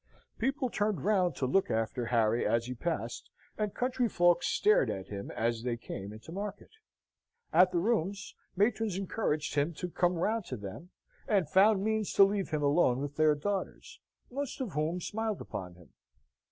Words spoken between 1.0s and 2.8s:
round to look after Harry as he